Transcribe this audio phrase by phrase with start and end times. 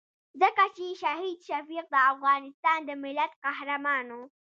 [0.41, 4.23] ځکه چې شهید شفیق د افغانستان د ملت قهرمان وو.